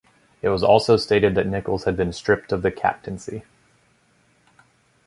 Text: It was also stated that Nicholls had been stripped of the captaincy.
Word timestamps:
It 0.41 0.49
was 0.49 0.63
also 0.63 0.97
stated 0.97 1.35
that 1.35 1.45
Nicholls 1.45 1.83
had 1.83 1.95
been 1.95 2.11
stripped 2.11 2.51
of 2.51 2.63
the 2.63 2.71
captaincy. 2.71 3.43